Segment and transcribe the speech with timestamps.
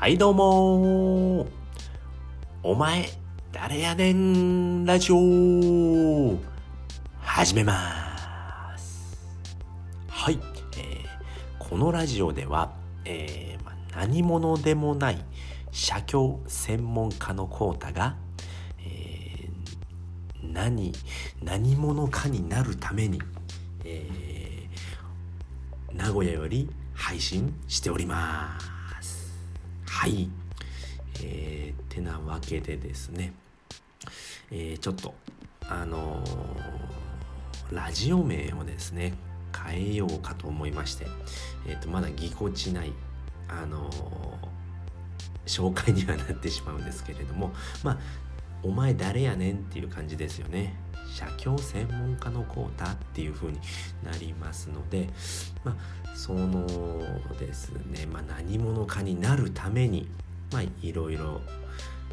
[0.00, 1.48] はいどうも。
[2.62, 3.08] お前
[3.50, 6.38] 誰やねんラジオ。
[7.20, 9.18] 始めます。
[10.06, 10.38] はい、
[10.76, 12.74] えー、このラジオでは、
[13.04, 15.18] えーま、何者でもない
[15.72, 18.14] 写経専門家のコータが、
[18.78, 20.92] えー、何
[21.42, 23.20] 何者かになるために、
[23.84, 28.77] えー、名古屋より配信しております。
[29.98, 30.30] はい。
[31.24, 33.32] えー、てなわけでですね。
[34.52, 35.12] えー、ちょっと
[35.68, 39.14] あのー、ラジオ名をですね
[39.66, 41.08] 変えようかと思いまして、
[41.66, 42.92] えーと、まだぎこちない
[43.48, 43.90] あの
[45.46, 47.52] 紹介にはなってしまうんですけれども
[47.82, 47.98] まあ
[48.62, 50.74] お前誰やねんっていう感じですよね。
[51.10, 53.58] 写経専門家のコータっていう風に
[54.04, 55.08] なりますので
[55.64, 56.66] まあその
[57.38, 60.06] ですね、まあ、何者かになるために
[60.52, 61.40] まあいろいろ、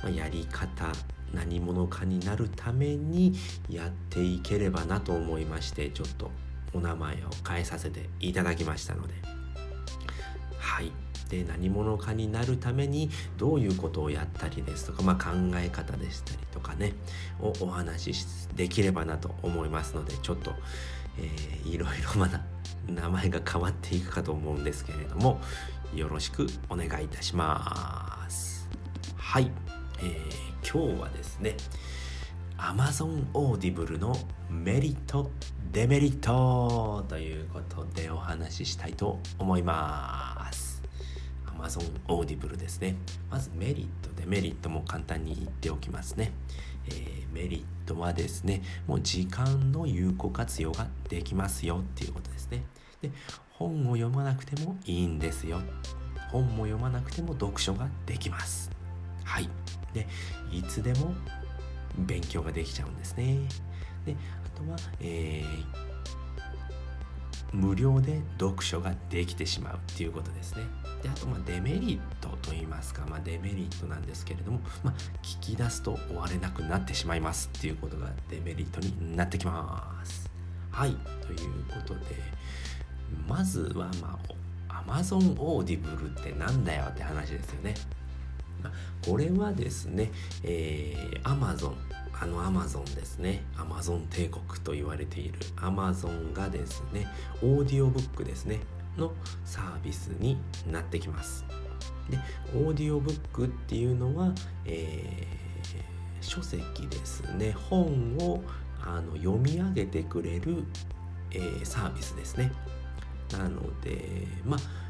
[0.02, 0.92] まあ、やり方
[1.34, 3.36] 何者かになるために
[3.70, 6.32] やっていければなと思いましてちょっと
[6.74, 9.14] お名前を変えさせていただきましたので。
[10.58, 11.05] はい。
[11.30, 16.94] で何者かになるためにどういうことをやったりですとか、まあ、考え方でしたりとかね
[17.40, 20.52] をお話しできればなと思いますのでちょっと、
[21.18, 22.42] えー、いろいろ まだ
[22.88, 25.42] 名前が変わっていくかと思うんですけれども
[25.96, 28.68] よろしくお願いいたします。
[29.16, 29.52] はい、
[30.00, 31.58] えー、今日はですね
[32.58, 34.16] Amazon Audible の
[34.50, 35.32] メリット
[35.72, 40.35] デメリットということでお話ししたいと思います。
[41.66, 42.96] Amazon Audible ですね。
[43.30, 46.32] まずメリット、デメリットも簡単に言っておきますね。
[46.88, 52.64] えー、メリットはですね、もう時間の有効活用ができますよっていうことですね。
[53.02, 53.12] で、
[53.50, 55.60] 本を読まなくてもいいんですよ。
[56.32, 58.70] 本も読まなくても読書ができます。
[59.24, 59.50] はい。
[59.94, 60.08] で、
[60.52, 61.14] いつでも
[61.98, 63.40] 勉強ができちゃうんですね。
[64.06, 64.16] で、
[64.46, 65.95] あとは、えー
[67.54, 70.64] 無料で読書ができてしまうっていうことですね。
[71.02, 80.30] であとまあデメリットと言いますか、まあ、デメリットなんですけれども、まあ、聞き出すと終われなくなってしまいますっていうことがデメリットになってきます。
[80.72, 82.02] はいということで
[83.28, 84.20] まずはま
[84.68, 87.76] あ Amazon Audible ってなんだよって話ですよね。
[89.06, 90.12] これはですね、
[90.44, 91.76] えー、Amazon
[92.22, 97.08] あのアマゾンですねアマゾン帝国と言われているアマゾンがですね
[97.42, 98.60] オーディオブックですね
[98.98, 99.12] の
[99.44, 100.38] サービスに
[100.72, 101.46] なってきます
[102.10, 102.18] で
[102.56, 104.34] オーディオブックっていうのは、
[104.66, 108.42] えー、書籍ですね本を
[108.82, 110.64] あの読み上げてくれる、
[111.32, 112.52] えー、サービスですね
[113.34, 114.85] なのでまあ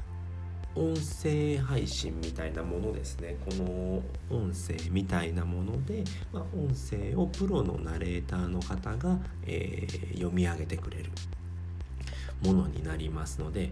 [0.76, 3.38] 音声配信みたいなものですね。
[3.46, 6.04] この音声みたいなもので、
[6.34, 11.12] まあ、音声をプロのナレーターの方が、えー、読み上げてくれる
[12.44, 13.70] ものになりますので。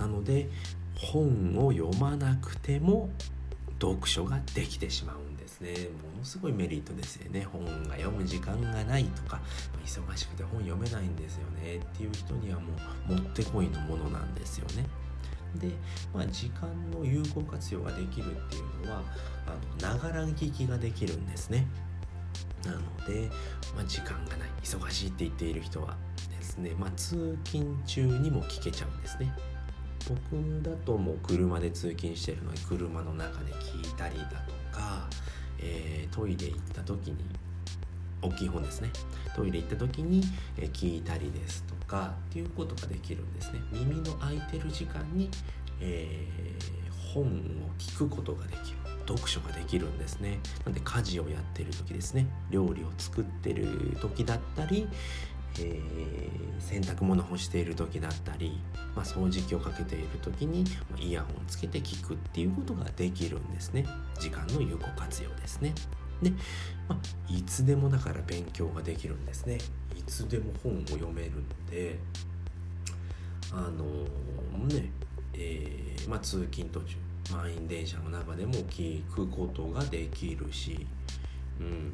[0.00, 0.48] なので
[0.96, 3.10] 本を読まなくても
[3.80, 5.72] 読書ができてしまうんですね。
[6.02, 7.44] ものすごいメリットですよね。
[7.44, 9.40] 本が読む時間がないとか
[9.84, 11.76] 忙しくて本読めないんですよね。
[11.76, 12.66] っていう人にはも
[13.08, 14.86] うもってこいのものなんですよね。
[15.58, 15.68] で、
[16.14, 19.02] まあ、時間の有効活用ができるっていうのは
[19.80, 21.66] ながら聞きができるんですね。
[22.64, 23.30] なので、
[23.74, 25.96] まあ、時間がない忙しいって言っている人は
[26.38, 29.32] ですね、まあ、通勤中にも聞けちゃうんですね。
[30.08, 35.08] 僕だともう車で通勤してるので車の中で聞いたりだとか、
[35.58, 37.16] えー、トイレ行った時に
[38.22, 38.90] 大きい本ですね。
[39.34, 40.22] トイレ行った時に
[40.72, 43.60] 聞いたりですとかっていうことができるんですね。
[43.72, 45.30] 耳の空いてる時間に、
[45.80, 47.26] えー、本を
[47.78, 48.80] 聞くことができる。
[49.08, 50.38] 読書ができるんですね。
[50.64, 52.26] なんで家事をやってる時ですね。
[52.50, 54.86] 料理を作ってる時だったり、
[55.58, 58.60] えー、洗濯物干している時だったり、
[58.94, 60.64] まあ、掃除機をかけている時に、
[60.98, 63.84] イヤホンをつけて聞くっていうことができるんですね。
[64.20, 65.74] 時間の有効活用ですね。
[66.22, 66.30] で、
[66.88, 69.58] まあ、いつでもだから勉強ができるんですね。
[69.96, 71.98] いつでも本を読めるので。
[73.52, 74.90] あのー、ね
[75.34, 76.96] えー、まあ、通勤途中
[77.32, 80.86] 満員電車の中でも聞くことができるし、
[81.60, 81.92] うん。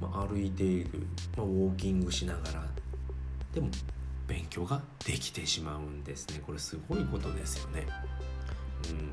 [0.00, 1.06] まあ、歩いている、
[1.36, 2.66] まあ、ウォーキングしながら
[3.52, 3.68] でも
[4.26, 6.42] 勉強ができてしまうんですね。
[6.44, 7.86] これすごいことですよね。
[8.90, 9.10] うん。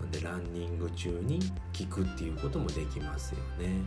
[0.00, 1.40] なんでランニング中に
[1.72, 3.80] 聞くっていうこともできますよね。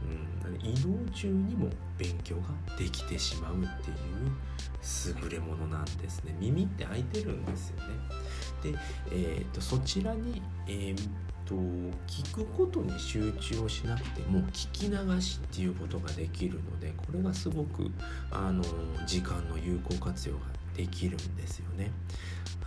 [0.00, 2.42] うん、移動中にも勉強が
[2.78, 3.96] できてしまうっていう
[5.22, 6.36] 優れものなんですね。
[6.38, 7.84] 耳って開いてるんですよね。
[8.62, 8.78] で、
[9.10, 11.08] えーと、そちらに、えー、
[11.48, 11.54] と
[12.06, 17.90] 聞くことに集中をしなくても聞き流しっていうことができるのでこれがすごく
[18.30, 18.62] あの
[19.06, 20.40] 時間の有効活用が
[20.76, 21.90] できるんですよね。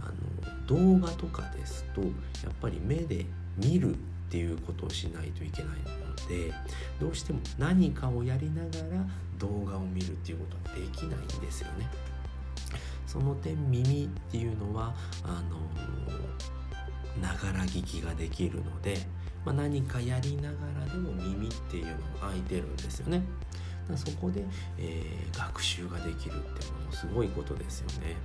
[0.03, 3.25] あの動画とかですとやっぱり目で
[3.57, 3.97] 見るっ
[4.29, 6.53] ていうことをしないといけないので
[6.99, 9.05] どうしても何かをやりながら
[9.37, 11.89] 動画を見るっていうことはできないんですよね。
[13.05, 15.59] その点耳っていうのはあの
[17.21, 18.97] ながら聞きができるので、
[19.43, 23.21] まあ、何かやりながらでも耳っていうのが開いてるんですよね。
[23.97, 24.45] そこで、
[24.77, 28.15] えー、学習ができるってものすごいことですよね。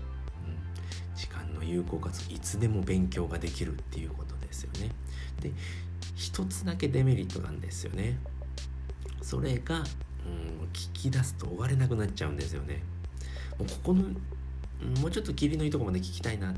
[1.56, 4.90] の有効活いつでも勉強ができるっていうことですよね。
[5.40, 5.52] で
[6.14, 8.18] 一つだけデメリットなんですよね。
[9.22, 9.82] それが、うん、
[10.72, 12.82] 聞き出すと終われなくなっちゃうんですよね。
[13.58, 14.02] もうここの
[15.00, 16.54] もうちょっと霧のいいとこまで聞きたいなっ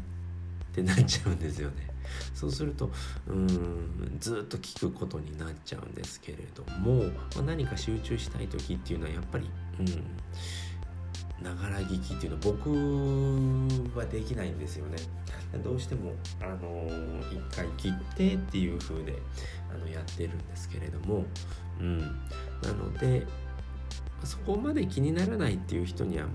[0.73, 1.89] てなっちゃうんですよね。
[2.35, 2.91] そうすると
[3.27, 7.11] うんずっと聞くことになっちゃうんですけれども、ま
[7.41, 9.51] あ、何か集中したい時っていうのはやっぱり
[9.81, 9.87] うん
[11.43, 12.71] ながら聞きっていうの僕
[13.97, 14.97] はできないんですよね。
[15.63, 16.89] どうしてもあの
[17.33, 19.15] 一回切ってっていう風で
[19.73, 21.25] あのやってるんですけれども、
[21.81, 23.27] うん、なので
[24.25, 26.27] そこまで気にならないっていう人には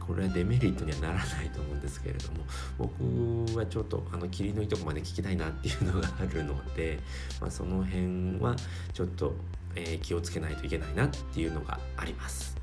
[0.00, 2.38] これはデメリットにはならないと思うんですけれども
[2.78, 6.98] 僕はちょっとあの霧のいいとこまで聞きたいなっていうのがあるので、
[7.40, 8.56] まあ、その辺は
[8.92, 9.34] ちょっと、
[9.74, 12.56] えー、気をつけないといけないなっていうのがあります。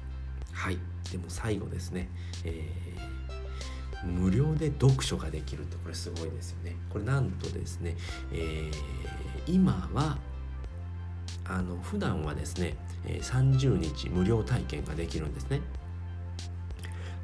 [0.51, 2.09] はいでも最後ですね、
[2.43, 6.75] えー、無料で読書ができるってこれすごいですよね。
[6.89, 7.95] これなんとですね、
[8.31, 10.17] えー、今は
[11.45, 15.61] あの普段はですね30日無料体験ができるんですね。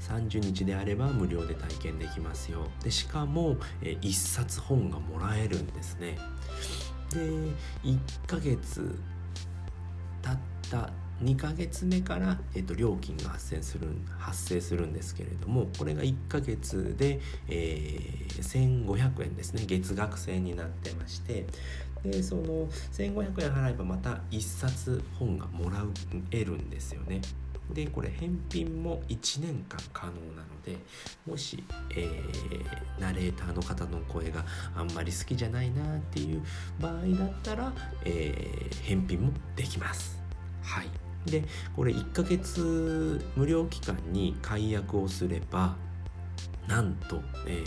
[0.10, 6.18] 30日であれば無料で体験できますよでしかも、え1冊本がもらえるんですね
[7.12, 7.20] で
[7.84, 8.98] 1ヶ月
[10.24, 10.38] 経っ
[10.72, 10.90] た
[11.24, 13.88] 2ヶ月目から、えっと、料金が発生する
[14.18, 19.64] 発生するんですけれどもこれが1ヶ月で、えー、1500円ですね。
[19.66, 21.46] 月額制になってまして
[22.04, 25.84] でその1500円払えばまた1冊本がもら
[26.32, 27.22] えるんですよね。
[27.74, 30.78] でこれ返品も1年間可能なので
[31.28, 34.44] もし、えー、ナレーターの方の声が
[34.76, 36.42] あんまり好きじゃないなっていう
[36.80, 37.72] 場合だったら、
[38.06, 40.20] えー、返品もできます。
[40.64, 41.09] はい。
[41.26, 41.44] で
[41.76, 45.76] これ1ヶ月無料期間に解約をすれば
[46.68, 47.64] なんと、え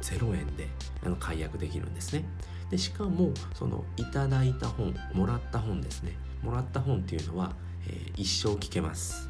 [0.00, 0.68] ー、0円で
[1.04, 2.24] あの解約できるんですね。
[2.70, 6.16] でしかもそのいただいた本もらった本ですね。
[6.42, 7.52] もらった本っていうのは、
[7.86, 9.28] えー、一生聞けます。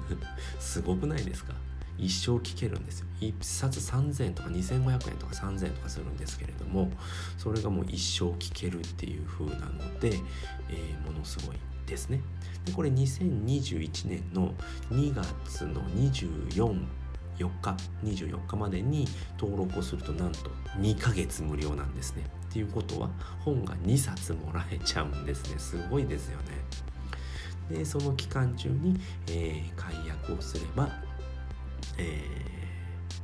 [0.58, 1.54] すごくないですか？
[1.98, 3.06] 一生聞けるんですよ。
[3.20, 6.90] 1冊3000円とか2500円とか3000円とかするんですけれども
[7.38, 10.18] それがもう一生聞けるっていう風なので、
[10.68, 11.56] えー、ものすごい
[11.92, 12.20] ですね。
[12.64, 14.54] でこれ2021年の
[14.90, 16.86] 2月の24
[17.38, 19.06] 4日24日までに
[19.38, 22.24] 登録をするとなんと2ヶ月無料なんですね。
[22.50, 23.10] っていうことは
[23.40, 25.58] 本が2冊もらえちゃうんですね。
[25.58, 27.78] すごいですよね。
[27.78, 28.98] でその期間中に、
[29.28, 30.88] えー、解約をすれば、
[31.98, 32.22] え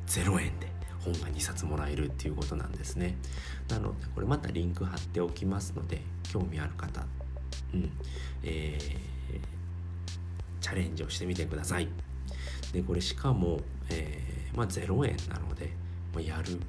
[0.07, 0.69] ー、0円で
[1.05, 3.17] 本が2冊もらえるっていうことなんですね。
[3.69, 7.07] なのでこれまたリンク貼っておきますので興味ある方、
[7.75, 7.91] うん。
[8.43, 8.99] えー、
[10.61, 11.89] チャレンジをしてみてください。
[12.73, 13.61] でこれしかも、
[13.91, 15.73] えー、まあ、0円なので、
[16.13, 16.61] まあ、やる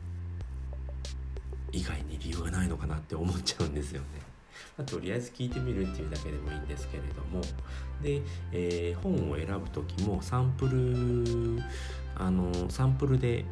[1.72, 4.08] 以外に理由がないのかなって思っちゃうんですよね。
[4.78, 7.42] まあ、とりあえず聞いてみるっていうだけでもいいんですけれども。
[8.02, 11.62] で、えー、本を選ぶ時もサンプル
[12.16, 13.46] あのサンプルで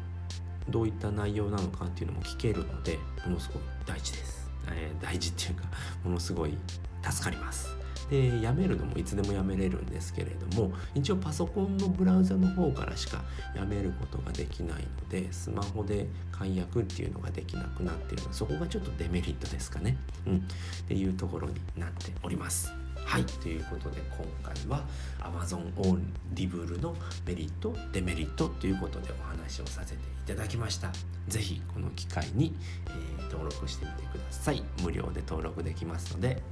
[0.68, 5.64] どういった内容なのかっていうのも聞けるのでものすごい大事です、えー、大事っていうか
[6.04, 6.56] ものすごい
[7.02, 7.78] 助かります。
[8.10, 13.22] でやめるのもいつでもやめれるんですけれども一応パソコンのブラウザの方からしか
[13.54, 20.40] やめることができないのでスマホで解約っていうのができなくなっているのでそこがちょっとデメリットですかね、うん、っ
[20.86, 22.72] ていうところになっております。
[23.04, 23.24] はい。
[23.24, 24.84] ということで今回は
[25.20, 30.02] Amazon オンリブルのメリットデメリットということでお話をさせて
[30.32, 30.92] いただきました。
[31.26, 32.54] 是非この機会に、
[32.86, 34.62] えー、登録してみてください。
[34.82, 36.42] 無料で登録できますので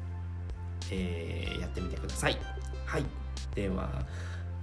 [0.93, 2.37] えー、やってみてください。
[2.85, 3.05] はい。
[3.55, 3.89] では、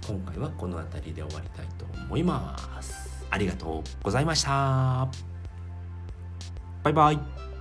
[0.06, 3.24] 今回はこの辺りで終わりたいと思います。
[3.30, 5.08] ありがとうございました。
[6.82, 7.53] バイバイ。